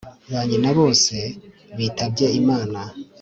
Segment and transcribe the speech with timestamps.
[0.31, 1.15] ba nyina bose
[1.77, 2.79] bitabye imana